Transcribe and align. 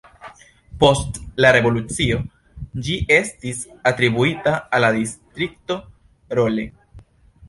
Post 0.83 1.17
la 1.45 1.49
revolucio 1.57 2.15
ĝi 2.87 2.95
estis 3.17 3.59
atribuita 3.91 4.55
al 4.79 4.83
la 4.85 4.89
Distrikto 4.97 5.77
Rolle. 6.41 6.65